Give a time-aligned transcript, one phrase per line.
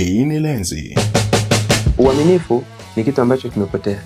[0.00, 0.98] Hii ni Lenzi.
[1.98, 2.64] Uaminifu
[2.96, 3.98] ni kitu ambacho kimepotea.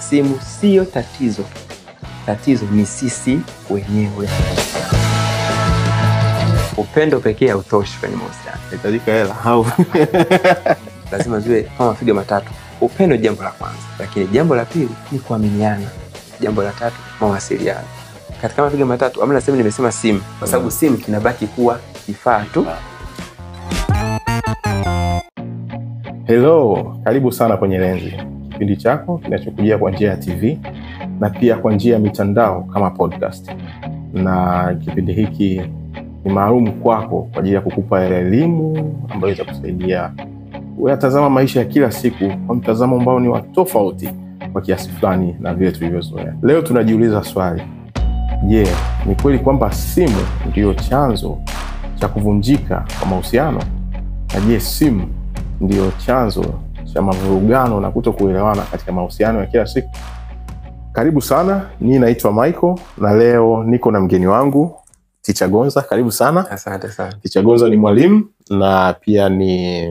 [0.00, 1.44] Simu siyo tatizo,
[2.26, 3.38] tatizo ni sisi
[3.70, 4.28] wenyewe.
[6.76, 9.66] Upendo pekee hautoshi kwenye mahusiano, Inahitajika hela au
[11.12, 12.50] lazima ziwe kama mafiga matatu.
[12.80, 15.86] Upendo jambo la kwanza, lakini jambo la pili ni kuaminiana,
[16.40, 17.86] jambo la tatu mawasiliano.
[18.42, 22.66] Katika mafiga matatu amna sehemu nimesema simu, kwa sababu simu kinabaki kuwa kifaa tu.
[26.26, 28.12] Hello, karibu sana kwenye Lenzi,
[28.52, 30.58] kipindi chako kinachokujia kwa njia ya TV
[31.20, 33.50] na pia kwa njia ya mitandao kama podcast.
[34.14, 35.62] Na kipindi hiki
[36.24, 40.12] ni maalum kwako kwa ajili ya kukupa elimu ambayo itakusaidia
[40.78, 44.08] kuyatazama maisha ya kila siku kwa mtazamo ambao ni wa tofauti
[44.52, 46.34] kwa kiasi fulani na vile tulivyozoea.
[46.42, 47.62] Leo tunajiuliza swali,
[48.46, 48.66] je,
[49.06, 50.16] ni kweli kwamba simu
[50.50, 51.38] ndiyo chanzo
[51.94, 53.60] cha kuvunjika kwa mahusiano?
[54.34, 55.02] Na je, simu
[55.62, 56.44] ndiyo chanzo
[56.92, 59.88] cha mavurugano na kuto kuelewana katika mahusiano ya kila siku?
[60.92, 64.76] Karibu sana, mi naitwa Michael na leo niko na mgeni wangu
[65.22, 65.82] Ticha Gonza.
[65.82, 66.50] Karibu sana.
[66.50, 67.12] Asante sana.
[67.22, 69.88] Ticha Gonza ni mwalimu na pia ni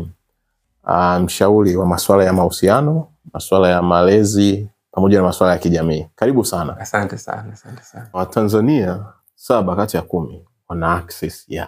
[0.87, 6.07] uh, mshauri wa masuala ya mahusiano, masuala ya malezi pamoja na masuala ya kijamii.
[6.15, 6.77] Karibu sana.
[6.79, 8.07] Asante sana, asante sana.
[8.13, 11.67] Watanzania saba kati ya kumi wana access ya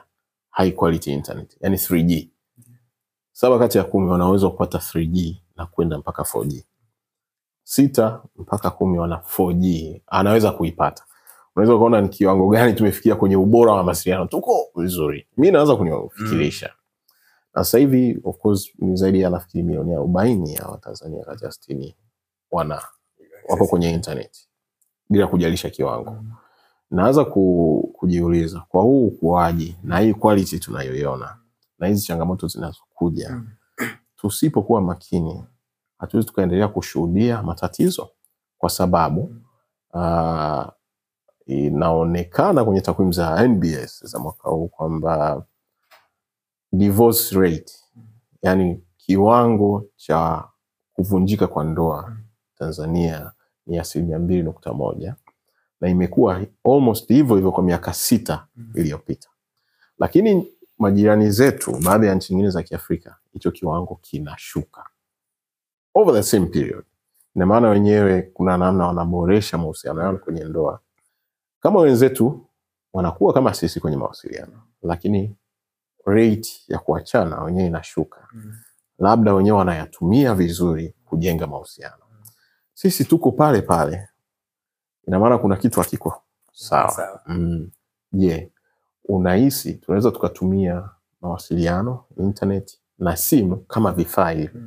[0.49, 2.27] high quality internet, yani 3G.
[3.35, 6.63] Saba kati ya kumi wanaweza kupata 3G na kwenda mpaka 4G.
[7.63, 11.03] Sita mpaka kumi wana 4G, anaweza kuipata.
[11.55, 14.25] Unaweza kuona ni kiwango gani tumefikia kwenye ubora wa mawasiliano.
[14.25, 16.73] Tuko vizuri, mi naweza kunifikirisha
[17.55, 21.51] na sasa hivi of course ni zaidi ya nafikiri milioni arobaini ya Watanzania kati ya
[21.51, 21.95] sitini
[22.51, 22.81] wana
[23.49, 24.37] wako kwenye internet
[25.09, 26.17] bila kujalisha kiwango.
[26.91, 31.37] Naanza ku, kujiuliza kwa huu ukuaji na hii quality tunayoiona
[31.83, 33.41] na hizi changamoto zinazokuja,
[34.15, 35.43] tusipokuwa makini,
[35.97, 38.09] hatuwezi tukaendelea kushuhudia matatizo,
[38.57, 39.35] kwa sababu
[39.93, 40.65] uh,
[41.45, 45.45] inaonekana kwenye takwimu za NBS za mwaka huu kwamba
[46.71, 47.73] divorce rate,
[48.41, 50.43] yani kiwango cha
[50.93, 52.17] kuvunjika kwa ndoa
[52.57, 53.31] Tanzania
[53.67, 55.15] ni asilimia mbili nukta moja
[55.81, 59.29] na imekuwa almost hivyo hivyo kwa miaka sita iliyopita,
[59.99, 60.47] lakini
[60.77, 64.89] majirani zetu, baadhi ya nchi nyingine za Kiafrika, hicho kiwango kinashuka
[65.93, 66.83] over the same period.
[67.35, 70.79] Ina maana wenyewe kuna namna wanaboresha mahusiano yao kwenye ndoa,
[71.59, 72.45] kama wenzetu
[72.93, 75.35] wanakuwa kama sisi kwenye mawasiliano, lakini
[76.05, 78.27] rate ya kuachana wenyewe inashuka,
[78.99, 82.03] labda wenyewe wanayatumia vizuri kujenga mahusiano,
[82.73, 84.07] sisi tuko pale pale.
[85.07, 86.21] Ina maana kuna kitu hakiko
[86.53, 87.21] sawa.
[87.27, 87.71] Mm.
[88.13, 88.51] Je,
[89.05, 90.89] unahisi tunaweza tukatumia
[91.21, 94.59] mawasiliano internet na simu kama vifaa hivi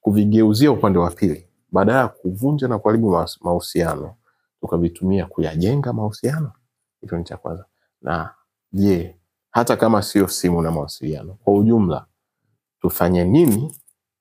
[0.00, 4.14] kuvigeuzia upande wa pili, badala ya kuvunja na kuharibu mahusiano
[4.60, 6.52] tukavitumia kuyajenga mahusiano?
[7.00, 7.64] Hicho ni cha kwanza.
[8.02, 8.34] Na
[8.72, 9.16] je,
[9.50, 12.04] hata kama sio simu na mawasiliano, kwa ujumla
[12.80, 13.74] tufanye nini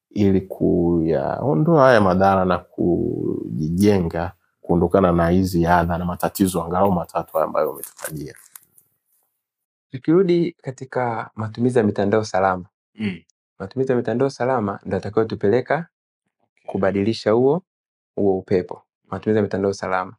[0.10, 4.32] ili kuyaondoa haya madhara na kujijenga
[4.62, 8.34] kuondokana na hizi adha na matatizo angalau matatu ambayo umetutajia?
[9.94, 12.66] Tukirudi katika matumizi ya mitandao salama,
[13.60, 15.88] matumizi ya mitandao salama ndio atakayotupeleka
[16.66, 17.64] kubadilisha huo
[18.16, 20.16] huo upepo, matumizi ya mitandao salama.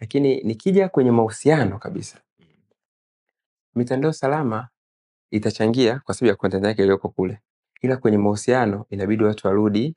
[0.00, 2.18] Lakini nikija kwenye mahusiano kabisa,
[3.74, 4.68] mitandao salama
[5.30, 7.38] itachangia kwa sababu ya content yake iliyoko kule,
[7.82, 9.96] ila kwenye mahusiano inabidi watu warudi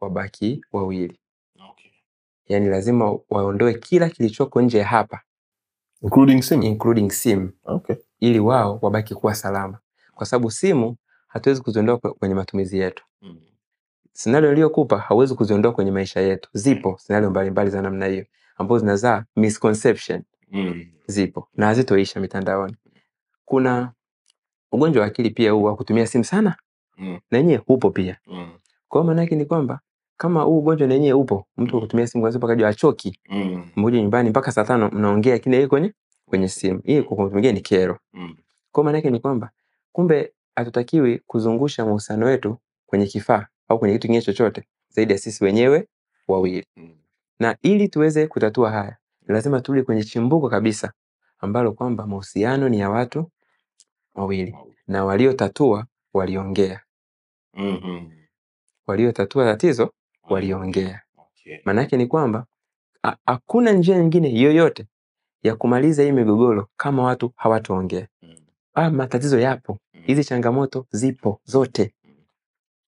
[0.00, 1.20] wabaki wawili,
[2.48, 5.22] yaani lazima waondoe kila kilichoko nje hapa
[6.04, 7.50] Including sim, including sim.
[7.64, 7.96] Okay.
[8.20, 9.78] ili wao wabaki kuwa salama,
[10.14, 10.96] kwa sababu simu
[11.28, 13.04] hatuwezi kuziondoa kwenye matumizi yetu.
[14.12, 16.50] Scenario iliyokupa hauwezi kuziondoa kwenye maisha yetu.
[16.52, 18.24] Zipo scenario mbalimbali za namna hiyo
[18.56, 20.22] ambazo zinazaa misconception,
[21.06, 22.76] zipo na hazitoisha mitandaoni.
[23.44, 23.92] Kuna
[24.72, 26.56] ugonjwa wa akili pia huu wa kutumia simu sana,
[27.30, 28.18] na yenyewe upo pia.
[28.88, 29.80] Kwa hiyo maana yake ni kwamba
[30.16, 33.20] kama huu ugonjwa na upo, mtu kutumia simu kwanza mpaka jua achoki,
[33.76, 35.92] mmoja nyumbani mpaka saa tano mnaongea, lakini yeye kwenye
[36.26, 36.80] kwenye simu.
[36.84, 37.98] Hii kwa mtu mwingine ni kero.
[38.72, 39.50] Kwa maana yake ni kwamba
[39.92, 42.56] kumbe hatutakiwi kuzungusha mahusiano wetu
[42.86, 45.88] kwenye kifaa au kwenye kitu kingine chochote zaidi ya sisi wenyewe
[46.28, 46.66] wawili.
[47.38, 48.96] Na ili tuweze kutatua haya,
[49.26, 50.92] lazima turudi kwenye chimbuko kabisa
[51.38, 53.30] ambalo kwamba mahusiano ni ya watu
[54.14, 54.56] wawili
[54.86, 56.80] na waliotatua waliongea,
[58.86, 59.92] waliotatua tatizo
[60.28, 61.02] waliongea.
[61.64, 62.46] Maana yake ni kwamba
[63.26, 64.86] hakuna njia nyingine yoyote
[65.42, 68.08] ya kumaliza hii migogoro kama watu hawataongea.
[68.74, 71.94] ah, matatizo yapo, hizi changamoto zipo zote.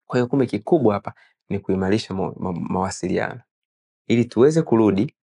[0.07, 1.15] Kwa hiyo kumbe kikubwa hapa
[1.49, 3.41] ni kuimarisha ma ma mawasiliano.
[4.07, 5.15] Ili tuweze kurudi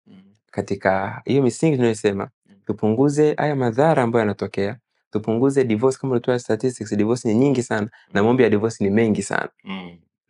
[0.50, 2.30] katika hiyo misingi tunayosema,
[2.66, 4.78] tupunguze haya madhara ambayo yanatokea,
[5.10, 5.98] tupunguze divorce.
[6.00, 9.48] Kama ulitoa statistics, divorce ni nyingi sana na maombi ya divorce ni mengi sana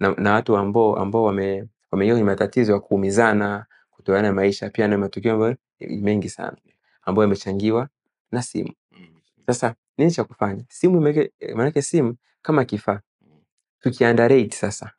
[0.02, 4.98] na, na watu ambao ambao wame wameingia kwenye matatizo ya kuumizana, kutoana maisha, pia na
[4.98, 6.56] matukio ambayo mengi sana
[7.02, 7.88] ambayo yamechangiwa
[8.32, 8.72] na simu.
[9.46, 10.64] Sasa nini cha kufanya?
[10.68, 13.00] Simu imeke, maanake simu kama kifaa.
[13.80, 14.90] Tukiunderrate sasa.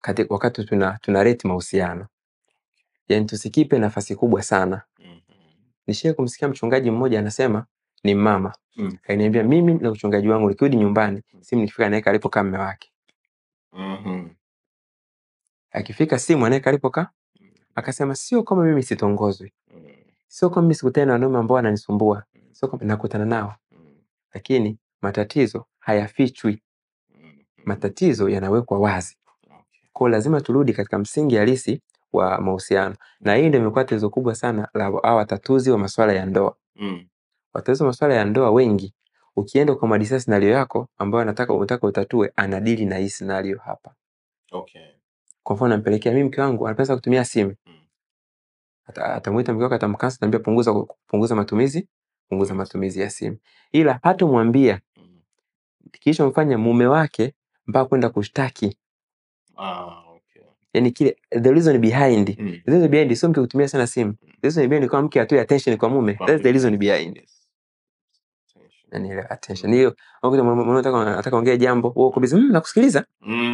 [0.00, 2.06] Kati, wakati tuna, tuna rate mahusiano.
[3.08, 4.82] Yani tusikipe nafasi kubwa sana.
[5.86, 7.66] Nishie kumsikia mchungaji mmoja anasema
[8.04, 8.54] ni mama.
[8.76, 8.96] Mm.
[9.02, 12.90] Kaniambia mimi na uchungaji wangu nikirudi nyumbani simu nikifika naeka alipokaa mume wake,
[15.70, 17.10] akifika simu anaye kalipo ka
[17.74, 19.52] Akasema sio kama mimi sitongozwi,
[20.28, 23.54] sio kama mimi sikutana na wanaume ambao wananisumbua, sio kama nakutana nao,
[24.34, 26.62] lakini matatizo hayafichwi,
[27.64, 29.16] matatizo yanawekwa wazi.
[29.92, 31.82] Kwa hiyo lazima turudi katika msingi halisi
[32.12, 36.26] wa mahusiano, na hii ndio imekuwa tatizo kubwa sana la hawa watatuzi wa masuala ya
[36.26, 36.56] ndoa.
[37.54, 38.94] Watatuzi wa masuala ya ndoa wengi,
[39.36, 43.94] ukienda ukamwadisia scenario yako ambayo anataka unataka utatue, anadili na hii scenario hapa.
[45.42, 47.54] Kwa mfano, nampelekea mimi mke wangu anapenda kutumia simu,
[48.86, 50.74] Ata- atamuita mke wake, atamkansa, atamwambia punguza
[51.06, 51.88] punguza matumizi
[52.28, 53.38] punguza matumizi ya simu,
[53.72, 54.80] ila hatomwambia.
[55.92, 57.34] Kilichomfanya mume wake
[57.66, 58.78] mpaka kwenda kushtaki.
[60.72, 62.36] Yani kile the reason behind.
[62.64, 64.14] The reason behind sio mke kutumia sana simu.
[64.14, 66.14] The reason behind ni kwa mke atoe attention kwa mume.
[66.14, 67.22] That's the reason behind
[68.96, 69.74] yani ile attention.
[69.74, 73.04] Hiyo unakuta mwanaume anataka anataka ongea jambo wewe uko busy mm, nakusikiliza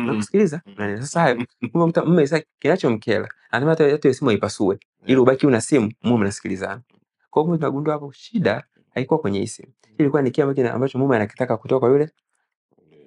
[0.06, 0.62] nakusikiliza.
[0.76, 1.34] Na sasa hayo.
[1.36, 6.20] Mume unakuta mume sasa kinachomkera anasema hata hata simu ipasue, ili ubaki una simu mume
[6.22, 6.80] anasikilizana.
[7.30, 9.72] kwa hiyo tunagundua hapo shida haikuwa kwenye hii simu.
[9.98, 12.10] Ilikuwa ni kile ambacho ambacho mume anakitaka kutoka kwa yule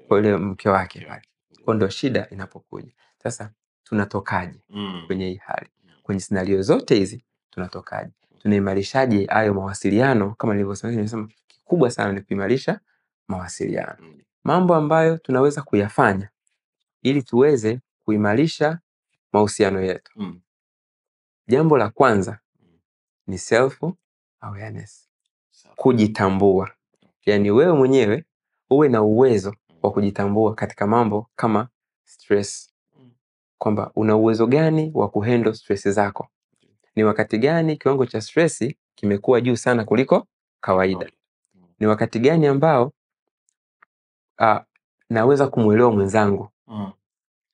[0.08, 1.06] kwa yule mke wake.
[1.10, 1.22] Pale
[1.66, 2.92] kwa ndio shida inapokuja.
[3.24, 3.52] Sasa
[3.84, 4.60] tunatokaje
[5.08, 5.70] kwenye hii hali?
[6.04, 8.12] Kwenye scenario zote hizi tunatokaje?
[8.42, 10.36] Tunaimarishaje hayo mawasiliano?
[10.38, 11.28] Kama nilivyosema
[11.66, 12.80] kikubwa sana ni kuimarisha
[13.28, 13.98] mawasiliano.
[14.44, 16.30] Mambo ambayo tunaweza kuyafanya
[17.02, 18.80] ili tuweze kuimarisha
[19.34, 20.12] mahusiano yetu.
[21.48, 22.40] Jambo la kwanza
[23.28, 23.82] ni self
[24.40, 25.10] awareness.
[25.76, 26.72] Kujitambua.
[27.26, 28.26] Yaani wewe mwenyewe
[28.70, 31.68] uwe na uwezo wa kujitambua katika mambo kama
[32.04, 32.70] stress.
[33.58, 36.28] Kwamba una uwezo gani wa kuhandle stress zako?
[36.96, 38.64] Ni wakati gani kiwango cha stress
[38.96, 40.28] kimekuwa juu sana kuliko
[40.62, 41.10] kawaida
[41.80, 42.94] ni wakati gani ambao
[44.40, 44.58] uh,
[45.10, 46.50] naweza kumwelewa mwenzangu?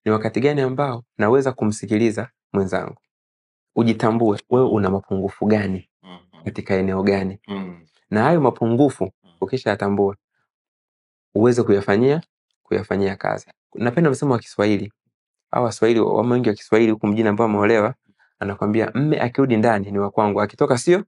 [0.05, 2.95] Ni wakati gani ambao naweza kumsikiliza mwenzangu?
[3.75, 5.89] Ujitambue wewe una mapungufu gani
[6.45, 7.39] katika eneo gani?
[8.09, 10.15] Na hayo mapungufu ukishayatambua
[11.35, 12.21] uweze kuyafanyia
[12.63, 13.47] kuyafanyia kazi.
[13.75, 14.93] Napenda msemo wa kiswahili
[15.51, 17.95] au waswahili wama wengi wa kiswahili huku mjini ambao ameolewa
[18.39, 21.03] anakwambia mme akirudi ndani ni wakwangu akitoka sio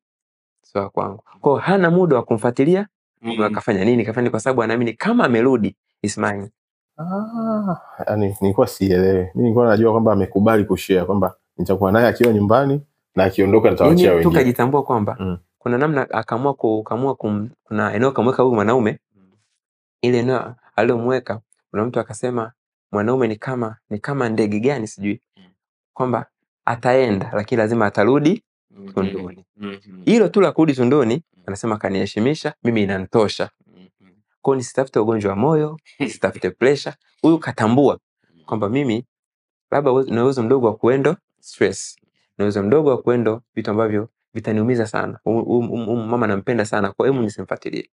[0.61, 2.87] sio wakwangu kwao hana muda wa kumfuatilia
[3.23, 4.05] mume akafanya nini?
[4.05, 6.49] Kafanya kwa sababu anaamini kama amerudi ismail
[6.97, 7.77] Ah,
[8.07, 12.81] yani nilikuwa sielewe mi nilikuwa najua kwamba amekubali kushea kwamba nitakuwa naye akiwa nyumbani
[13.15, 14.31] na akiondoka nitawachia wengine.
[14.31, 15.37] tukajitambua kwamba Mm.
[15.57, 18.99] kuna namna akaamua kukamua kum, kuna eneo kamweka huyu mwanaume.
[20.01, 21.41] Ile eneo aliyomweka
[21.71, 22.51] kuna mtu akasema
[22.91, 25.21] mwanaume ni kama ni kama ndege gani sijui?
[25.93, 26.25] Kwamba
[26.65, 28.43] ataenda lakini lazima atarudi
[28.93, 29.45] tunduni
[30.05, 33.49] hilo tu la kurudi tunduni anasema kaniheshimisha mimi inanitosha.
[34.41, 37.99] Kwao nisitafute ugonjwa wa moyo nisitafute presha huyu katambua
[38.45, 39.05] kwamba mimi
[39.71, 41.97] labda na uwezo mdogo wa kuendo stress.
[42.37, 45.19] Na uwezo mdogo wa kuendo vitu ambavyo vitaniumiza sana.
[45.23, 46.91] Huyu- huyu- huyu huyu mama nampenda sana.
[46.91, 47.89] Kwa hiyo nisimfuatilie.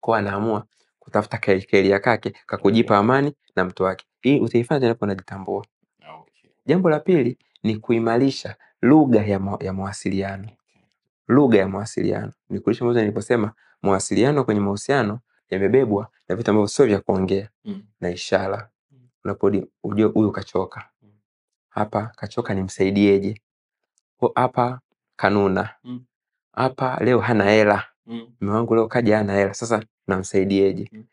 [0.00, 0.64] Kwa anaamua
[0.98, 4.06] kutafuta ke- keria kake kakujipa amani na mtu wake.
[4.20, 5.64] Hii utaifanya tena unajitambua
[6.66, 10.48] jambo la pili ni kuimarisha lugha ya, ma, ya mawasiliano.
[11.28, 12.32] Lugha ya mawasiliano.
[12.50, 15.20] Ni kulisha mwanzo niliposema mawasiliano kwenye mahusiano
[15.50, 17.48] yamebebwa na vitu ambavyo sio vya kuongea
[18.00, 18.70] na ishara.
[19.24, 20.88] Unapodi ujue huyu kachoka.
[21.68, 23.42] Hapa kachoka nimsaidieje?
[24.34, 24.80] Hapa
[25.16, 25.74] kanuna.
[25.84, 26.04] Mm.
[26.52, 27.84] hapa leo hana hela.
[28.06, 29.54] Mume wangu leo kaja hana hela.
[29.54, 30.90] Sasa namsaidieje?
[30.92, 31.04] Mm.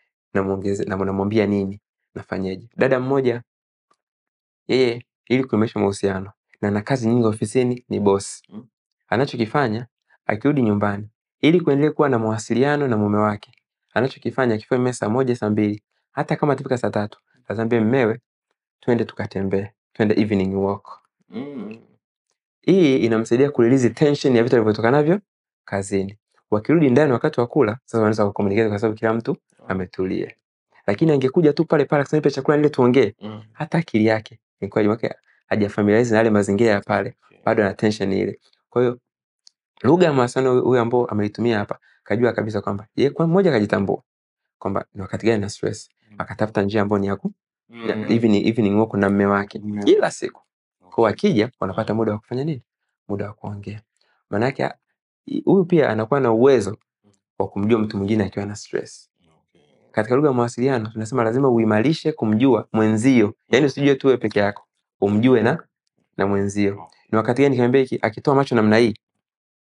[0.88, 1.82] na namwambia nini?
[2.16, 2.70] Nafanyeje?
[2.78, 3.42] Dada mmoja
[4.68, 6.32] yeye ili kuimarisha mahusiano
[6.62, 8.68] na ana kazi nyingi ofisini ni bosi Mm.
[9.08, 9.88] anachokifanya
[10.26, 11.10] akirudi nyumbani
[11.42, 13.52] ili kuendelea kuwa na mawasiliano na mume wake.
[13.94, 18.20] Anachokifanya akifika mea saa moja saa mbili hata kama atafika saa tatu atambia mmewe
[18.80, 21.02] twende tukatembee twende evening walk.
[22.62, 25.20] Hii inamsaidia kurelease tension ya vitu alivyotoka navyo
[25.66, 26.18] kazini.
[26.52, 30.34] Wakirudi ndani wakati wa kula sasa wanaweza kucommunicate kwa sababu kila mtu ametulia.
[30.88, 33.14] Lakini angekuja tu pale pale akasema nipe chakula nile tuongee.
[33.22, 33.44] Mm.
[33.54, 34.40] hata akili yake
[34.88, 38.40] wake hajafamiliarize na yale mazingira ya pale bado ana tension ile.
[38.70, 39.00] Kwa hiyo
[39.84, 44.04] lugha ya mawasiliano huyu ambao ameitumia hapa kajua kabisa kwamba yeye kwa mmoja kajitambua
[44.60, 47.18] kwamba ni wakati gani na stress akatafuta njia ambayo ni ya
[48.08, 49.84] hivi ni hivi ni na mume wake Mm.
[49.84, 50.42] kila siku.
[50.80, 52.62] Kwa akija wanapata muda wa kufanya nini?
[53.08, 53.82] Muda wa kuongea.
[54.30, 54.70] Maana yake
[55.46, 56.78] huyu pia anakuwa na uwezo
[57.40, 59.10] wa kumjua mtu mwingine akiwa na stress.
[59.92, 64.68] Katika lugha ya mawasiliano tunasema lazima uimarishe kumjua mwenzio yaani usijue tu wewe peke yako
[65.02, 65.64] umjue na
[66.18, 66.88] na mwenzio.
[67.12, 68.94] Ni wakati gani kiambia hiki akitoa macho namna hii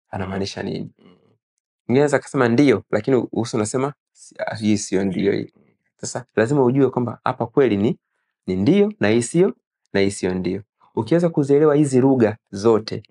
[0.09, 0.91] anamaanisha nini?
[0.99, 3.93] Mwingine anaweza akasema ndio lakini uso unasema
[4.37, 5.53] ah, hii sio ndio hii.
[5.97, 7.99] Sasa lazima ujue kwamba hapa kweli ni
[8.47, 9.53] ni ndio na hii sio
[9.93, 10.61] na hii sio ndio.
[10.95, 13.03] Ukiweza kuzielewa hizi lugha zote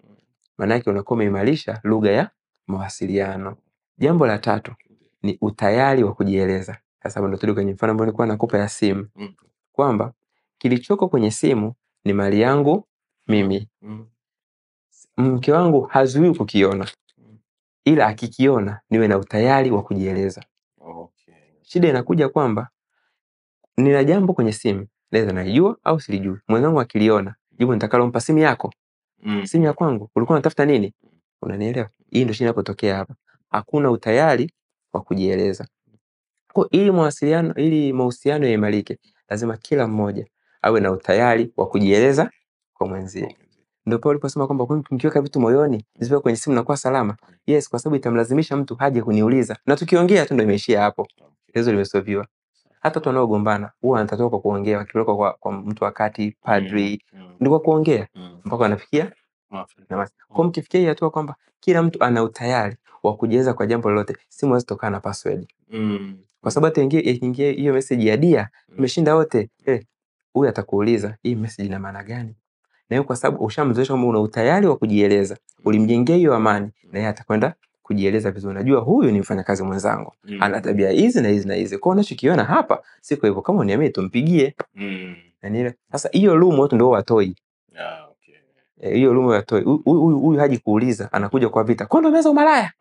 [0.58, 2.30] maanake unakuwa umeimarisha lugha ya
[2.66, 3.56] mawasiliano.
[3.98, 4.75] Jambo la tatu
[5.22, 6.78] ni utayari wa kujieleza.
[7.02, 9.08] Sasa ndio turudi kwenye mfano ambao nilikuwa nakupa ya simu.
[9.16, 9.34] Mm.
[9.72, 10.12] kwamba
[10.58, 11.75] kilichoko kwenye simu
[12.06, 12.84] ni mali yangu
[13.26, 13.68] mimi.
[13.82, 14.06] Mm.
[15.16, 16.88] mke wangu hazuii kukiona.
[17.84, 20.44] Ila akikiona niwe na utayari wa kujieleza.
[20.80, 21.34] Okay.
[21.62, 22.68] shida inakuja kwamba
[23.76, 26.38] nina jambo kwenye simu naweza naijua au silijui.
[26.48, 28.72] Mwenzangu akiliona jibu nitakalompa simu yako.
[29.22, 29.46] Mm.
[29.46, 30.94] simu ya kwangu ulikuwa unatafuta nini?
[31.42, 31.90] Unanielewa?
[32.10, 33.14] Hii ndio shida inapotokea hapa.
[33.50, 34.52] Hakuna utayari
[34.92, 35.68] wa kujieleza.
[36.52, 38.98] Kwa ili mawasiliano ili mahusiano yaimarike
[39.28, 40.26] lazima kila mmoja
[40.62, 42.30] awe na utayari wa kujieleza
[42.75, 43.36] kwa mwenzie.
[43.86, 47.16] Ndio pale uliposema kwamba mkiweka vitu moyoni visiwe kwenye simu nakuwa salama?
[47.46, 49.56] Yes kwa sababu itamlazimisha mtu haje kuniuliza.
[49.66, 51.08] Na tukiongea tu ndio imeishia hapo.
[51.46, 52.26] Tatizo limesolviwa
[52.80, 57.02] hata watu wanaogombana huwa wanatatua kwa kuongea wakipelekwa kwa, kwa mtu wa kati padri
[57.40, 58.08] ndio kwa kuongea
[58.44, 59.12] mpaka wanafikia.
[60.28, 64.52] Kwa mkifikia hii hatua kwamba kila mtu ana utayari wa kujieleza kwa jambo lolote, simu
[64.52, 66.18] hazitokana na password, Mm.
[66.40, 68.48] kwa sababu hata ingie hiyo message ya dia
[68.78, 69.84] imeshinda wote, eh,
[70.36, 72.34] huyu atakuuliza hii message ina maana gani?
[72.90, 77.54] Na kwa sababu ushamzoesha kwamba una utayari wa kujieleza, ulimjengea hiyo amani, na yeye atakwenda
[77.82, 78.50] kujieleza vizuri.
[78.54, 80.42] Unajua huyu ni mfanyakazi mwenzangu, Mm.
[80.42, 84.54] ana tabia hizi na hizi na hizi, kwa unachokiona hapa siko hivyo, kama uniamini tumpigie.
[84.74, 85.16] Mm.
[85.42, 87.36] Yani sasa, hiyo lumu watu ndio watoi
[87.74, 88.34] yeah okay.
[88.80, 92.72] Eh, hiyo lumu ya toi Huyu haji kuuliza, anakuja kwa vita, kwa ndo meza umalaya.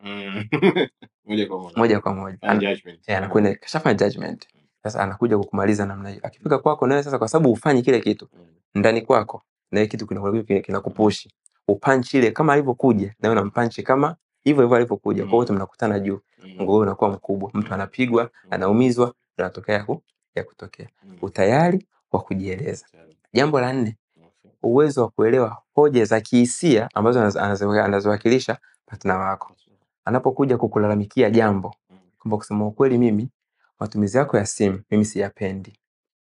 [1.26, 1.74] Moja kwa moja.
[1.76, 3.00] moja kwa moja Ana- judgment.
[3.06, 4.46] eh, anakwenda kashafanya judgment
[4.90, 6.20] sasa anakuja kukumaliza namna hiyo.
[6.24, 8.46] Akifika kwako nawe sasa kwa sababu ufanyi kile kitu Mm.
[8.74, 10.06] ndani kwako na hiyo kitu
[10.62, 11.30] kinakupushi
[11.68, 15.22] upanchi ile kama alivyokuja na wewe unampanchi kama hivyo hivyo alivyokuja.
[15.22, 16.50] Kwa hiyo wote mnakutana juu Mm.
[16.54, 17.50] mgogoro unakuwa mkubwa.
[17.54, 20.02] Mtu anapigwa anaumizwa anatokea ya, ku,
[20.34, 20.88] ya kutokea.
[21.04, 21.16] Mm.
[21.22, 22.86] utayari wa kujieleza.
[23.32, 23.96] Jambo la nne
[24.62, 29.52] uwezo wa kuelewa hoja za kihisia ambazo anazo- anazo- anazowakilisha partner wako.
[30.04, 31.98] Anapokuja kukulalamikia jambo Mm.
[32.18, 33.28] kwamba kusema ukweli mimi
[33.80, 35.78] matumizi yako ya simu mimi siyapendi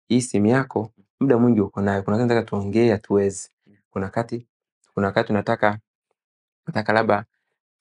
[0.08, 0.90] hii simu yako
[1.20, 3.50] muda mwingi uko nayo kuna wakati nataka tuongee hatuwezi
[3.90, 4.46] kuna wakati
[4.94, 5.78] kuna wakati unataka
[6.66, 7.24] nataka labda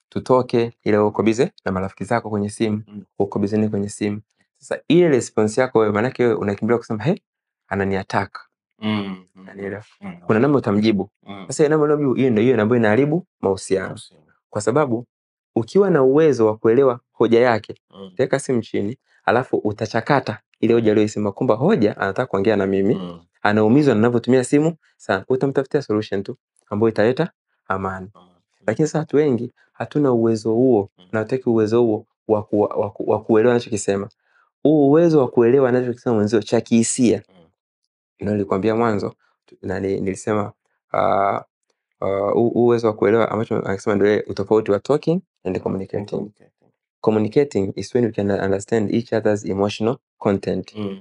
[0.09, 3.03] tutoke ile uko bize na marafiki zako kwenye simu Mm.
[3.19, 4.21] uko bizeni kwenye simu
[4.57, 7.21] sasa ile response yako wewe maanake wewe unakimbia kusema he
[7.67, 8.41] ananiataka
[8.81, 8.91] Mm.
[8.91, 9.25] Mm.
[9.41, 9.83] Unanielewa?
[10.01, 10.17] Mm.
[10.25, 11.45] kuna namna utamjibu Mm.
[11.47, 13.99] sasa ile namna unamjibu hiyo ndio hiyo ambayo inaharibu mahusiano
[14.49, 15.05] kwa sababu
[15.55, 18.11] ukiwa na uwezo wa kuelewa hoja yake Mm.
[18.17, 18.97] teka simu chini
[19.29, 22.95] alafu utachakata ile hoja aliyoisema kwamba hoja anataka kuongea na mimi.
[22.95, 23.19] Mm.
[23.41, 26.37] anaumizwa na ninavyotumia simu sana utamtafutia solution tu
[26.69, 27.31] ambayo italeta
[27.67, 28.09] amani.
[28.67, 32.61] Lakini sasa watu wengi hatuna uwezo huo na hataki uwezo huo wa ku-
[33.11, 34.09] wa kuelewa anachokisema.
[34.63, 37.23] Huu uwezo wa kuelewa anachokisema mwenzio cha kihisia.
[37.29, 37.45] Mm.
[38.19, 39.13] ndio nilikwambia mwanzo
[39.61, 40.53] na nilisema
[40.93, 41.39] uh,
[42.33, 46.31] huu uwezo wa kuelewa ambacho anasema ndio utofauti wa talking and communicating
[47.01, 50.99] communicating is when we can understand each other's emotional content Mm.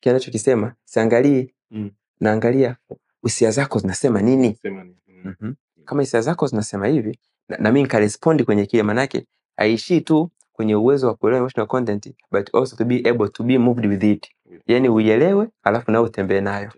[0.00, 1.90] kile anachokisema siangalii Mm.
[2.20, 2.76] naangalia
[3.22, 5.34] hisia zako zinasema nini Sema ni- mm.
[5.40, 5.52] Mhm.
[5.84, 9.26] kama hisia zako zinasema hivi na, na mi nikarespondi kwenye kile manake
[9.56, 13.58] aishii tu kwenye uwezo wa kuelewa emotional content but also to be able to be
[13.58, 14.26] moved with it
[14.66, 16.72] yani uielewe alafu nao utembee nayo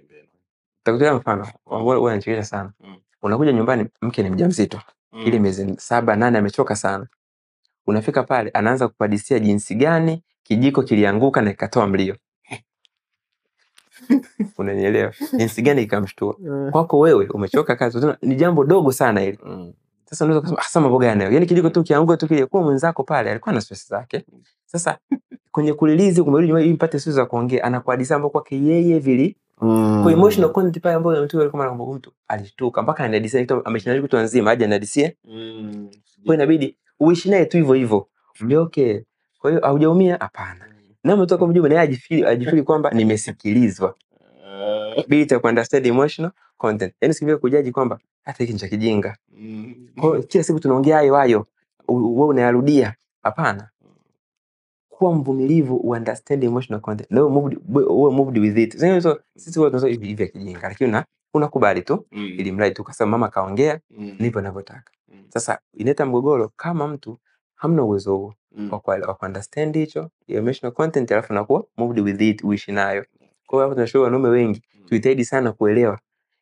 [0.82, 1.48] takutolea mfano
[2.02, 2.96] wanachekesha sana Mm.
[3.22, 4.80] unakuja nyumbani mke ni mjamzito
[5.12, 5.22] Mm.
[5.26, 7.06] ili miezi saba nane amechoka sana
[7.88, 12.16] unafika pale anaanza kupadisia jinsi gani kijiko kilianguka na kikatoa mlio.
[14.59, 15.12] Unanielewa?
[15.37, 16.37] Jinsi gani ikamshtua
[16.73, 18.07] kwako wewe umechoka kazi.
[18.23, 19.38] Ni jambo dogo sana hili.
[19.45, 19.73] Mm.
[20.04, 21.35] sasa unaweza kusema hasa mambo gani hayo?
[21.35, 24.25] Yani kijiko tu kianguka tu kile kwa mwenzako pale alikuwa na stress zake.
[24.66, 24.99] Sasa
[25.52, 29.37] kwenye kulilizi kumerudi nyuma ili mpate sio za kuongea anakuhadithia ambapo kwake yeye vili.
[29.61, 30.02] Mm.
[30.02, 32.83] kwa emotional content pale ambayo mtu alikuwa anakumbuka, mtu alishtuka.
[32.83, 35.12] Mpaka anadisia kitu ameshinda kitu nzima aje anadisia.
[35.25, 35.88] Mm.
[36.26, 38.09] kwa inabidi uishi naye tu hivyo hivyo.
[38.40, 39.00] Ndio okay.
[39.38, 40.17] Kwa hiyo haujaumia?
[40.17, 40.64] Hapana.
[41.05, 43.95] Na umetoka mjumbe naye ajifili ajifili kwamba nimesikilizwa.
[44.99, 46.95] Ability cha kuunderstand emotional content.
[47.00, 49.17] Yani sikivile kujaji kwamba hata hiki ni cha kijinga
[50.00, 51.47] kwa hiyo kila siku tunaongea hayo hayo.
[51.88, 52.95] Wewe unayarudia?
[53.23, 53.69] Hapana.
[54.88, 57.11] Kuwa mvumilivu uunderstand emotional content.
[57.11, 57.59] Leo moved,
[58.12, 58.73] moved with it.
[59.37, 62.06] Sisi tunasema hivi hivi ya kijinga lakini una unakubali tu
[62.38, 64.40] ili mradi tu kwa sababu mama kaongea ndivyo
[65.08, 65.25] mm.
[65.28, 67.18] sasa inaleta mgogoro kama mtu
[67.54, 68.35] hamna uwezo huo
[68.80, 73.04] ku- wa kuunderstand hicho emotional content alafu nakuwa moved with it uishi nayo.
[73.47, 75.99] Kwa hiyo hapo tunashauri wanaume wengi tujitahidi sana kuelewa.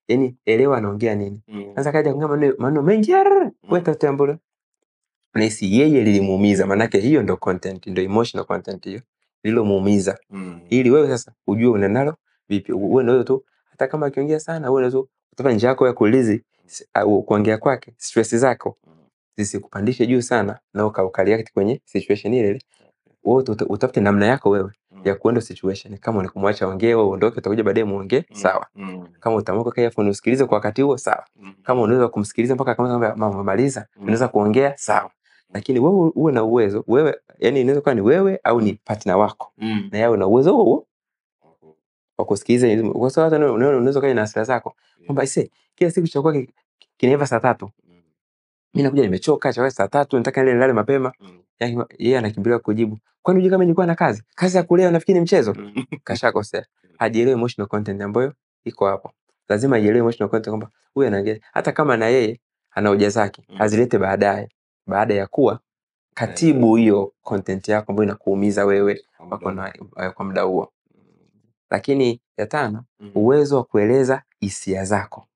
[0.09, 1.43] Yani elewa anaongea nini.
[1.77, 3.11] Sasa kaja kuongea maneno maneno mengi
[3.71, 4.09] wewe tafuta
[5.35, 9.01] nahisi yeye lilimuumiza maanake hiyo ndo content ndo emotional content hiyo
[9.43, 10.19] lililomuumiza.
[10.69, 12.17] Ili wewe sasa ujue unanalo
[12.49, 13.45] vipi uwe na tu
[13.79, 14.99] hata kama akiongea sana wewe unaweza
[15.33, 16.45] utafuta njia yako ya kuulizi
[16.95, 18.77] au kuongea kwake stress zako.
[19.37, 22.63] Zisikupandishe juu sana na uka ukareact kwenye situation ile ile.
[23.25, 24.71] Wewe utafute namna yako wewe
[25.05, 25.99] ya kuenda situation.
[25.99, 28.67] Kama ni kumwacha ongee wewe uondoke utakuja baadaye muongee sawa.
[29.21, 31.25] kama utaamua kaya phone usikilize kwa wakati huo sawa.
[31.63, 35.11] Kama unaweza kumsikiliza mpaka kama mama maliza unaweza kuongea sawa.
[35.55, 39.53] Lakini wewe uwe na uwezo wewe yani inaweza kuwa ni wewe au ni partner wako.
[39.93, 40.87] Na yeye na uwezo huo
[42.19, 44.77] wa kusikiliza kwa sababu hata unaweza kaja na hasira zako.
[45.07, 46.47] Kwamba ise kila siku chakula
[46.97, 47.71] kinaiva saa tatu.
[48.75, 51.13] Mi nakuja nimechoka chakula saa tatu nataka nile nilale mapema.
[51.61, 52.99] Yaani yeye anakimbilia kujibu.
[53.23, 54.23] Kwani unajua kama nilikuwa na kazi?
[54.35, 55.57] Kazi ya kulea nafikiri ni mchezo.
[56.05, 56.67] Kashakosea.
[56.99, 58.33] Hajielewi emotional content ambayo
[58.65, 59.13] iko hapo.
[59.49, 63.57] Lazima ajielewe emotional content kwamba huyu anaongea hata kama na yeye ana hoja zake Mm.
[63.63, 64.49] azilete baadaye.
[64.87, 65.61] Baada ya kuwa
[66.15, 69.05] katibu hiyo content yako ambayo inakuumiza wewe
[70.15, 70.73] kwa muda huo
[71.71, 75.27] lakini ya tano uwezo wa kueleza hisia zako.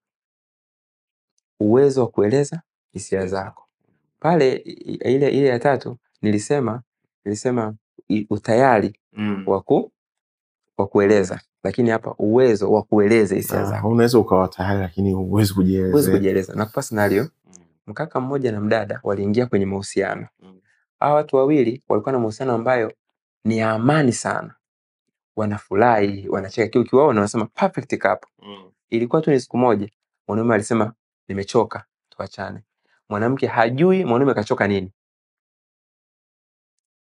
[1.61, 3.67] Uwezo wa kueleza hisia zako.
[4.21, 6.83] Pale ile ile ya tatu nilisema
[7.25, 7.75] nilisema
[8.31, 8.99] utayari
[9.47, 9.93] wa ku
[10.79, 11.41] wa kueleza.
[11.65, 13.89] Lakini hapa uwezo wa kueleza hisia Ah, zako.
[13.89, 16.55] unaweza ukawa tayari lakini huwezi huwezi kujieleza.
[16.55, 17.29] Nakupa scenario
[17.87, 20.27] mkaka mmoja na mdada waliingia kwenye mahusiano.
[20.41, 20.61] Mm.
[21.01, 22.93] hawa watu wawili walikuwa na mahusiano ambayo
[23.45, 24.55] ni ya amani sana
[25.37, 28.29] wanafurahi wanacheka kile kiwaona wanasema perfect couple
[28.91, 29.89] ilikuwa tu ni siku moja
[30.29, 30.93] mwanaume alisema
[31.29, 32.61] nimechoka tuachane.
[33.09, 34.93] Mwanamke hajui mwanaume kachoka nini.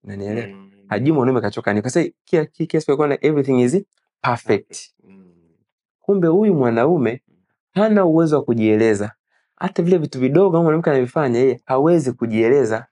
[0.05, 0.59] Unanielewa?
[0.89, 1.83] Hajui mwanaume kachoka nini.
[1.83, 3.85] Kwa sababu kila kila kila siku na everything is
[4.21, 4.91] perfect.
[6.01, 7.23] Kumbe huyu mwanaume
[7.75, 9.13] hana uwezo wa kujieleza.
[9.57, 12.87] Hata vile vitu vidogo mwanamke anavifanya yeye hawezi kujieleza.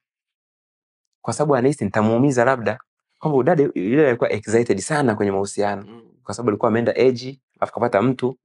[1.23, 2.81] Kwa sababu anahisi nitamuumiza labda
[3.21, 6.03] kwamba udada yule alikuwa excited sana kwenye mahusiano.
[6.25, 8.37] Kwa sababu alikuwa ameenda eji alafu kapata mtu.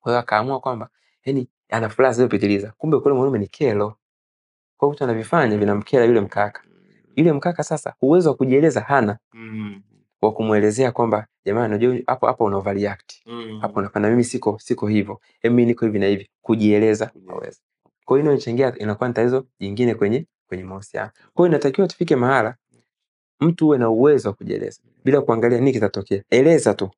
[0.00, 0.88] Kwa hiyo akaamua kwamba
[1.24, 3.96] yani ana furaha zilizopitiliza kumbe kule mwanaume ni kero.
[4.76, 6.62] Kwa vitu anavifanya vinamkera yule mkaka.
[7.16, 9.18] Yule mkaka sasa uwezo wa kujieleza hana.
[10.22, 13.12] Wa kumwelezea kwamba jamani unajua hapo hapo una overreact.
[13.60, 16.30] Hapo unafanya mimi siko siko hivyo mimi niko hivi na hivi.
[16.42, 17.60] Kujieleza hawezi.
[18.04, 21.10] Kwa hiyo inachangia inakuwa ni tatizo jingine kwenye kwenye mahusiano.
[21.34, 22.56] Kwa hiyo inatakiwa tufike mahala
[23.40, 26.22] mtu uwe na uwezo wa kujieleza bila kuangalia nini kitatokea.
[26.30, 26.90] Eleza tu.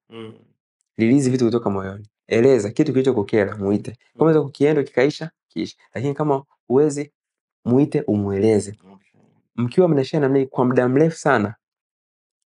[0.98, 2.06] Release vitu kutoka moyoni.
[2.26, 3.90] Eleza kitu kilichokukera muite.
[3.90, 5.76] Kama unaweza kukienda kikaisha kiisha.
[5.94, 7.12] Lakini kama uwezi
[7.64, 8.74] muite umweleze.
[9.56, 11.54] Mkiwa mnaishia namna hii kwa muda mrefu sana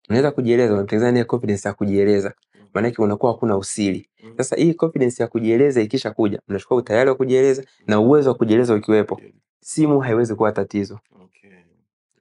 [0.08, 0.74] unaweza kujieleza.
[0.74, 2.34] Unatengeneza ile confidence ya kujieleza.
[2.74, 4.08] Maanake unakuwa hakuna usiri.
[4.36, 8.74] Sasa hii confidence ya kujieleza ikisha kuja mnachukua utayari wa kujieleza na uwezo wa kujieleza
[8.74, 9.20] ukiwepo.
[9.60, 10.98] Simu haiwezi kuwa tatizo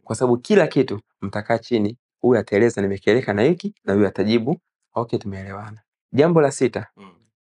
[0.05, 4.59] kwa sababu kila kitu mtakaa chini huyu ataeleza nimekieleka na hiki na huyu atajibu
[4.93, 5.81] okay tumeelewana.
[6.11, 6.87] Jambo la sita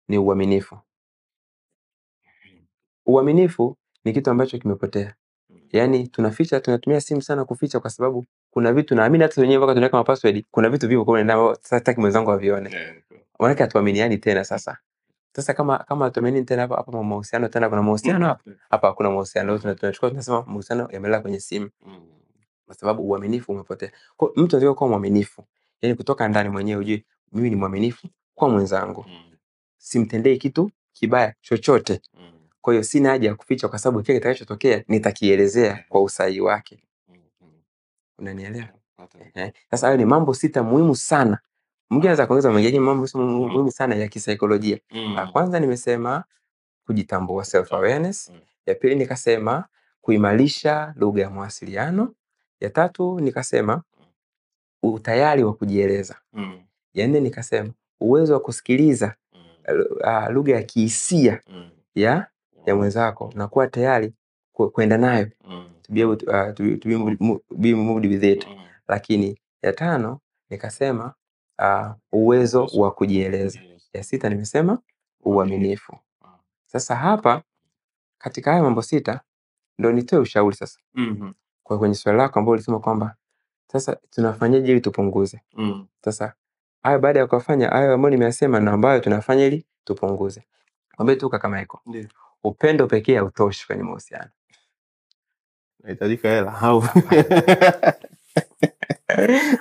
[0.07, 0.77] ni uaminifu.
[3.05, 5.15] Uaminifu ni kitu ambacho kimepotea.
[5.71, 9.97] Yaani tunaficha tunatumia simu sana kuficha kwa sababu kuna vitu naamini hata wenyewe mpaka tunaweka
[9.97, 12.69] mapassword kuna vitu vipo kwa sitaki mwenzangu avione.
[13.39, 14.77] Maanake hatuaminiani tena sasa.
[15.35, 19.57] Sasa kama kama hatuaminiani tena hapa hapa mahusiano tena kuna mahusiano hapa hapa hakuna mahusiano.
[19.57, 21.69] Tunachukua tunasema mahusiano yamelala kwenye simu
[22.69, 23.91] kwa sababu uaminifu umepotea.
[24.17, 25.43] Kwa mtu anatakiwa kuwa mwaminifu.
[25.81, 29.05] Yaani kutoka ndani mwenyewe ujue mimi ni mwaminifu kwa mwenzangu.
[29.77, 32.01] Simtendei kitu kibaya chochote.
[32.61, 36.83] Kwa hiyo sina haja ya kuficha kwa sababu kile kitakachotokea nitakielezea kwa usahihi wake.
[38.17, 38.67] Unanielewa?
[39.33, 41.39] Eh, sasa hayo ni mambo sita muhimu sana.
[41.89, 44.79] Mwingine anaweza kuongeza mengine mambo muhimu sana ya kisaikolojia.
[45.15, 46.23] La kwanza nimesema
[46.85, 48.31] kujitambua self awareness
[48.65, 49.65] ya pili nikasema
[50.01, 52.13] kuimarisha lugha ya mawasiliano
[52.61, 53.83] ya tatu nikasema
[54.83, 56.15] utayari wa kujieleza.
[56.93, 59.15] Ya nne nikasema uwezo wa kusikiliza
[60.03, 61.41] uh, lugha ya kihisia
[61.95, 62.27] ya
[62.65, 64.13] ya mwenzako na kuwa tayari
[64.53, 65.25] kwenda nayo.
[65.81, 68.47] To be able to, uh, to, be, to be, moved, be moved with it.
[68.87, 70.19] Lakini ya tano
[70.49, 71.13] nikasema
[71.59, 73.59] uh, uwezo wa kujieleza.
[73.93, 74.79] ya sita nimesema
[75.21, 75.97] uaminifu.
[76.65, 77.43] sasa hapa
[78.17, 79.21] katika haya mambo sita
[79.77, 80.79] ndo nitoe ushauri sasa.
[80.93, 81.31] Mhm.
[81.69, 83.15] Kwa kwenye swali lako ambao ulisema kwamba
[83.71, 85.87] sasa tunafanyaje ili tupunguze Mm.
[86.03, 86.33] sasa
[86.83, 90.43] hayo baada ya kufanya hayo ambayo nimeyasema na ambayo tunafanya ili tupunguze
[90.95, 92.07] Kwambie tu kaka Michael Ndio.
[92.43, 94.29] upendo pekee hautoshi kwenye mahusiano
[95.83, 96.79] Nahitajika hela au?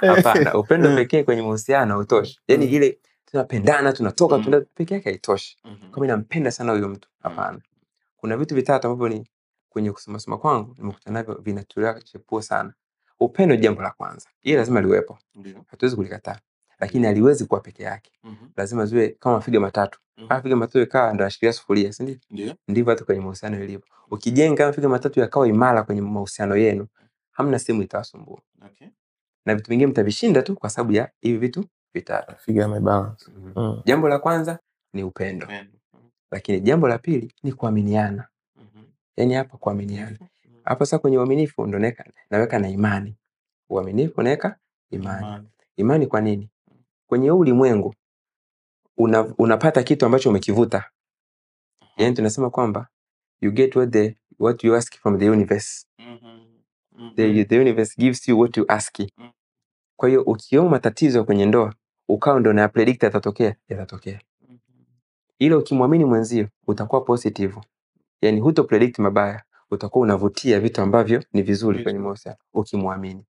[0.01, 0.97] hapana upendo Mm.
[0.97, 2.73] pekee kwenye mahusiano hautoshi yani Mm.
[2.75, 4.45] ile tunapendana tunatoka Mm.
[4.45, 5.91] tuna pekee yake haitoshi Mhm.
[5.93, 7.61] kama nampenda sana huyo mtu hapana
[8.17, 9.29] kuna vitu vitatu ambavyo ni
[9.69, 12.73] kwenye kusomasoma kwangu nimekuta navyo vinatolewa chepuo sana
[13.21, 15.19] upendo ni jambo la kwanza hii lazima liwepo
[15.67, 16.39] hatuwezi kulikataa
[16.79, 18.47] lakini aliwezi kuwa peke yake Mhm.
[18.57, 20.29] lazima ziwe kama mafiga matatu mm -hmm.
[20.35, 24.89] mafiga matatu ikawa ndo anashikilia sufuria si ndio ndivyo hata kwenye mahusiano ilivyo ukijenga mafiga
[24.89, 26.87] matatu yakawa imara kwenye mahusiano yenu
[27.31, 28.89] hamna sehemu itawasumbua Okay.
[29.47, 32.33] na vitu vingine mtavishinda tu kwa sababu ya hivi vitu vitatu.
[33.37, 33.53] Mhm.
[33.57, 33.83] Mm.
[33.85, 34.59] jambo la kwanza
[34.93, 35.79] ni upendo Upendo.
[36.31, 38.25] lakini jambo la pili ni kuaminiana Mhm.
[39.19, 40.19] Yaani hapa kuaminiana
[40.65, 43.17] hapa sasa kwenye uaminifu ndo naweka naweka na imani.
[43.71, 44.59] Uaminifu naweka
[44.91, 45.27] imani.
[45.27, 45.49] Imani.
[45.77, 46.51] imani kwa nini?
[47.09, 47.95] Kwenye huu ulimwengu
[48.97, 50.91] una, unapata kitu ambacho umekivuta.
[51.97, 52.89] Yaani tunasema kwamba
[53.41, 55.87] you get what, the, what you ask from the universe.
[55.99, 56.41] Mhm.
[57.17, 57.45] the, Mhm.
[57.47, 59.01] the universe gives you what you ask.
[59.01, 59.31] Mm.
[59.97, 61.75] kwa hiyo ukiona matatizo kwenye ndoa
[62.09, 64.21] ukawa ndo na predict yatatokea yatatokea.
[64.49, 64.59] Mhm.
[65.39, 67.61] ila ukimwamini mwenzio utakuwa positive
[68.23, 69.43] yani huto predict mabaya.
[69.71, 73.25] Utakuwa unavutia vitu ambavyo ni vizuri kwenye mahusiano ukimwamini.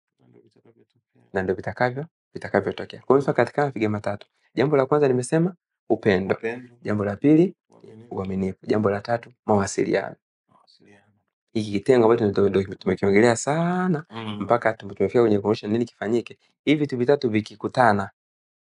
[1.32, 3.02] Na ndio vitakavyo vitakavyotokea.
[3.06, 4.26] Kwa hiyo katika mapiga matatu.
[4.54, 5.54] Jambo la kwanza nimesema
[5.90, 6.34] upendo.
[6.34, 6.68] Upendo.
[6.82, 7.54] jambo la pili
[8.10, 8.66] Uaminifu.
[8.66, 10.16] jambo la tatu mawasiliano.
[11.52, 14.38] Hiki kitengo ambacho tumekiongelea sana Mm.
[14.42, 16.38] mpaka tumefika kwenye conclusion nini kifanyike.
[16.64, 18.10] Hivi vitu vitatu vikikutana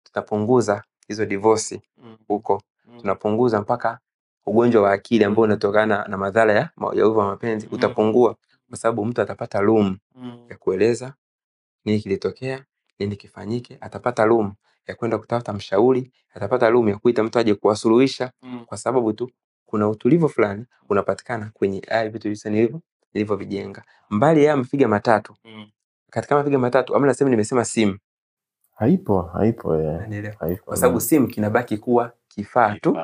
[0.04, 2.18] tutapunguza hizo divorce Mm.
[2.28, 2.62] huko.
[2.86, 3.00] Mm.
[3.02, 4.00] tunapunguza mpaka
[4.46, 7.74] ugonjwa wa akili ambao unatokana na madhara ya ya uvu wa mapenzi Mm.
[7.74, 8.36] utapungua
[8.70, 10.46] kwa sababu mtu atapata room Mm.
[10.50, 11.14] ya kueleza
[11.86, 12.66] nini kilitokea
[13.00, 14.54] nini kifanyike atapata room
[14.88, 18.66] ya kwenda kutafuta mshauri atapata room ya kuita mtu aje kuwasuluhisha Mm.
[18.66, 19.32] kwa sababu tu
[19.66, 22.82] kuna utulivu fulani unapatikana kwenye haya vitu nilivyo
[23.14, 25.70] nilivyovijenga mbali ya mafiga matatu Mm.
[26.12, 27.98] katika mafiga matatu amna sehemu nimesema simu
[28.76, 30.38] Haipo, haipo yeah.
[30.40, 30.64] Haipo.
[30.66, 32.98] kwa sababu simu kinabaki kuwa kifaa tu.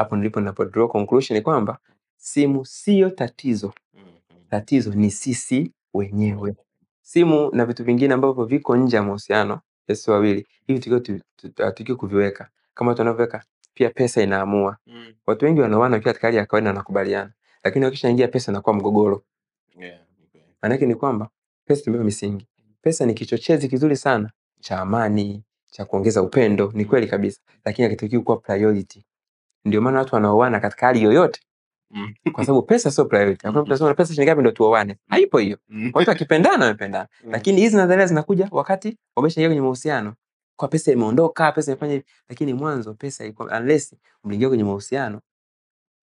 [0.00, 1.78] Hapo nilipo napo draw conclusion kwamba
[2.16, 4.04] simu siyo tatizo Mhm.
[4.50, 6.54] tatizo ni sisi wenyewe
[7.02, 11.20] simu na vitu vingine ambavyo viko nje ya mahusiano ya sisi wawili hivi tukio tu-
[11.36, 15.12] tu- hatukiwi kuviweka kama tunavyoweka pia pesa inaamua Mm.
[15.26, 17.32] watu wengi wanaoana wakiwa katika hali ya kawaida wanakubaliana,
[17.64, 19.22] lakini wakishaingia pesa inakuwa mgogoro
[19.78, 20.00] Yeah.
[20.28, 20.40] Okay.
[20.62, 21.28] maanake ni kwamba
[21.64, 22.46] pesa tumeweka misingi
[22.82, 28.22] pesa ni kichochezi kizuri sana cha amani cha kuongeza upendo ni kweli kabisa lakini hakitakiwi
[28.22, 29.04] kuwa priority
[29.64, 31.40] ndio maana watu wanaoana katika hali yoyote.
[31.92, 32.14] Mm.
[32.32, 33.46] kwa sababu pesa sio priority.
[33.46, 34.96] Hakuna mtu anasema pesa shilingi ngapi ndio tuoane.
[35.08, 35.58] Haipo hiyo.
[35.68, 35.90] Mm.
[35.94, 37.08] watu wakipendana wamependana.
[37.24, 37.30] Mm.
[37.32, 40.14] lakini hizi nadharia zinakuja wakati wameshaingia kwenye mahusiano.
[40.56, 42.04] Kwa pesa imeondoka pesa imefanya hivi.
[42.28, 43.94] Lakini mwanzo pesa iko unless
[44.24, 45.20] mliingia kwenye mahusiano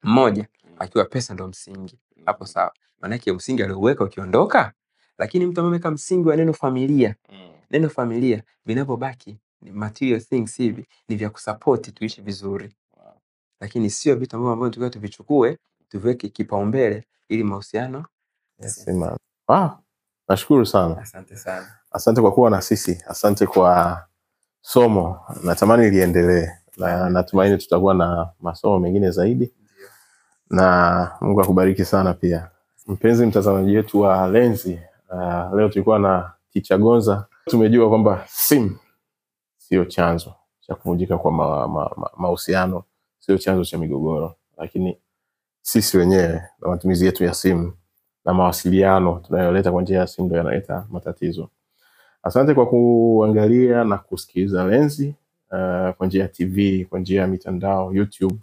[0.04, 0.48] mmoja
[0.80, 2.00] akiwa pesa ndo msingi.
[2.26, 2.74] Hapo sawa.
[3.02, 4.74] Maanake msingi aliouweka ukiondoka.
[5.18, 7.16] Lakini mtu ameweka msingi wa neno familia.
[7.72, 10.86] Neno familia vinavyobaki ni material things hivi.
[11.10, 12.70] Ni vya kusupport tuishi vizuri.
[13.60, 15.58] Lakini sio vitu ambavyo ambavyo tukiwa tuvichukue
[15.90, 18.06] tuviweke kipaumbele ili mahusiano
[18.66, 19.18] Sema.
[19.48, 19.70] Wow.
[20.30, 20.98] Nashukuru sana.
[21.02, 23.04] asante sana Asante kwa kuwa na sisi.
[23.08, 24.06] Asante kwa
[24.62, 25.20] somo.
[25.44, 29.54] Natamani liendelee na natumaini tutakuwa na masomo mengine zaidi,
[30.50, 32.50] na Mungu akubariki sana pia.
[32.88, 37.26] Mpenzi mtazamaji wetu wa Lenzi, uh, leo tulikuwa na Ticha Gonza.
[37.46, 38.78] Tumejua kwamba simu
[39.58, 42.84] sio chanzo cha kuvunjika kwa mahusiano ma, ma, mahusiano,
[43.28, 44.98] sio chanzo cha migogoro, lakini
[45.62, 47.74] sisi wenyewe na matumizi yetu ya simu
[48.26, 51.50] na mawasiliano tunayoleta kwa njia ya simu ndio yanaleta matatizo.
[52.24, 55.08] Asante kwa kuangalia na kusikiliza Lenzi
[55.52, 58.40] uh, kwa njia ya TV, kwa njia ya mitandao YouTube,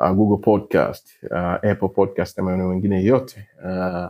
[0.00, 3.48] uh, Google Podcast, uh, Apple Podcast na maeneo mengine yote.
[3.64, 4.08] Uh,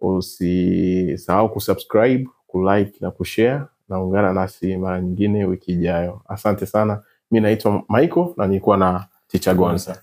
[0.00, 6.22] usisahau kusubscribe, kulike na kushare na ungana nasi mara nyingine wiki ijayo.
[6.28, 7.02] Asante sana.
[7.30, 10.02] Mi naitwa Michael na nilikuwa na Ticha Gonza.